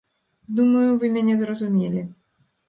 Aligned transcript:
Думаю, 0.59 0.89
вы 1.03 1.11
мяне 1.19 1.35
зразумелі. 1.43 2.01